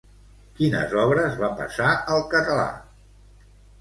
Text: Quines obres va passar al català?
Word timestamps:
Quines 0.59 0.95
obres 1.01 1.37
va 1.43 1.49
passar 1.61 1.91
al 2.15 2.25
català? 2.33 2.67